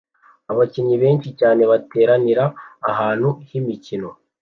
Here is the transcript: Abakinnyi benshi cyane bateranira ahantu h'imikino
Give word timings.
Abakinnyi 0.51 0.95
benshi 1.03 1.29
cyane 1.39 1.61
bateranira 1.71 2.45
ahantu 2.91 3.27
h'imikino 3.47 4.09